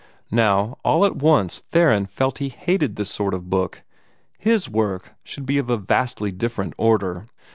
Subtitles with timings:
[0.31, 3.83] Now, all at once Theron felt that he hated that sort of book.
[4.39, 7.27] HIS work should be of a vastly different order.